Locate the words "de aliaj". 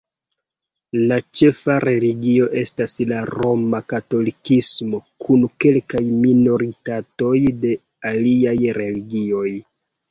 7.65-8.59